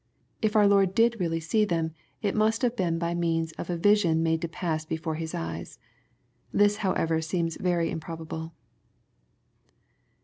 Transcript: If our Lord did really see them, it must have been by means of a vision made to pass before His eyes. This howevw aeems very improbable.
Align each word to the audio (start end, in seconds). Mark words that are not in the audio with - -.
If 0.41 0.55
our 0.55 0.65
Lord 0.67 0.95
did 0.95 1.19
really 1.19 1.39
see 1.39 1.63
them, 1.63 1.91
it 2.23 2.33
must 2.35 2.63
have 2.63 2.75
been 2.75 2.97
by 2.97 3.13
means 3.13 3.51
of 3.59 3.69
a 3.69 3.77
vision 3.77 4.23
made 4.23 4.41
to 4.41 4.47
pass 4.47 4.83
before 4.83 5.13
His 5.13 5.35
eyes. 5.35 5.77
This 6.51 6.77
howevw 6.77 7.21
aeems 7.21 7.59
very 7.59 7.91
improbable. 7.91 8.51